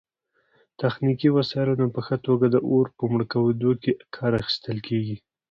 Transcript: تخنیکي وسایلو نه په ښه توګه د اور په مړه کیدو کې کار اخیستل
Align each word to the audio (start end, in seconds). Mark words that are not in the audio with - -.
تخنیکي 0.79 1.29
وسایلو 1.37 1.79
نه 1.81 1.87
په 1.93 1.99
ښه 2.05 2.15
توګه 2.27 2.45
د 2.49 2.55
اور 2.69 2.87
په 2.97 3.03
مړه 3.11 3.25
کیدو 3.33 3.71
کې 3.81 3.91
کار 4.15 4.31
اخیستل 4.41 4.77